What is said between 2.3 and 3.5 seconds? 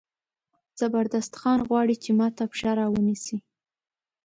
ته پښه را ونیسي.